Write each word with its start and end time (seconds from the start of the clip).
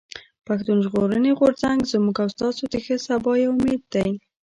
پښتون 0.47 0.77
ژغورني 0.85 1.31
غورځنګ 1.39 1.79
زموږ 1.91 2.15
او 2.23 2.29
ستاسو 2.35 2.63
د 2.73 2.75
ښه 2.85 2.95
سبا 3.07 3.31
يو 3.43 3.51
امېد 3.55 3.81
دی. 3.93 4.11